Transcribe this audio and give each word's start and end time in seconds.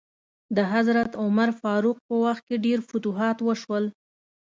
د 0.55 0.57
حضرت 0.73 1.11
عمر 1.23 1.49
فاروق 1.61 1.97
په 2.07 2.15
وخت 2.23 2.43
کې 2.47 2.63
ډیر 2.65 2.79
فتوحات 2.89 3.37
وشول. 3.41 3.85